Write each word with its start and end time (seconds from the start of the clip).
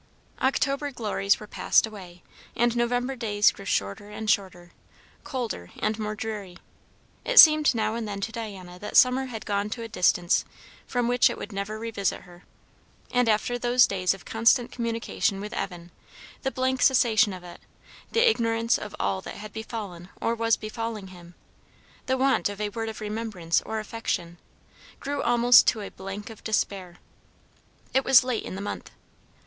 October 0.41 0.89
glories 0.89 1.39
were 1.39 1.45
passed 1.45 1.85
away, 1.85 2.23
and 2.55 2.75
November 2.75 3.15
days 3.15 3.51
grew 3.51 3.65
shorter 3.65 4.09
and 4.09 4.31
shorter, 4.31 4.71
colder 5.23 5.69
and 5.77 5.99
more 5.99 6.15
dreary. 6.15 6.57
It 7.23 7.39
seemed 7.39 7.75
now 7.75 7.93
and 7.93 8.07
then 8.07 8.19
to 8.21 8.31
Diana 8.31 8.79
that 8.79 8.97
summer 8.97 9.25
had 9.27 9.45
gone 9.45 9.69
to 9.69 9.83
a 9.83 9.87
distance 9.87 10.43
from 10.87 11.07
which 11.07 11.29
it 11.29 11.37
would 11.37 11.51
never 11.51 11.77
revisit 11.77 12.21
her. 12.21 12.45
And 13.11 13.29
after 13.29 13.59
those 13.59 13.85
days 13.85 14.15
of 14.15 14.25
constant 14.25 14.71
communication 14.71 15.39
with 15.39 15.53
Evan, 15.53 15.91
the 16.41 16.49
blank 16.49 16.81
cessation 16.81 17.31
of 17.31 17.43
it, 17.43 17.61
the 18.11 18.27
ignorance 18.27 18.79
of 18.79 18.95
all 18.99 19.21
that 19.21 19.35
had 19.35 19.53
befallen 19.53 20.09
or 20.19 20.33
was 20.33 20.57
befalling 20.57 21.09
him, 21.09 21.35
the 22.07 22.17
want 22.17 22.49
of 22.49 22.59
a 22.59 22.69
word 22.69 22.89
of 22.89 23.01
remembrance 23.01 23.61
or 23.67 23.77
affection, 23.77 24.39
grew 24.99 25.21
almost 25.21 25.67
to 25.67 25.81
a 25.81 25.89
blank 25.91 26.31
of 26.31 26.43
despair. 26.43 26.95
It 27.93 28.03
was 28.03 28.23
late 28.23 28.41
in 28.41 28.55
the 28.55 28.61
month. 28.61 28.89